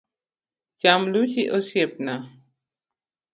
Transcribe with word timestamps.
Cham 0.79 1.01
luchi 1.13 1.43
osiepna. 1.57 2.15